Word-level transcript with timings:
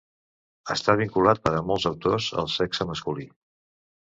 Està 0.75 0.95
vinculat 1.01 1.43
per 1.43 1.53
a 1.57 1.61
molts 1.73 1.87
autors 1.91 2.31
al 2.45 2.51
sexe 2.55 2.89
masculí. 2.93 3.29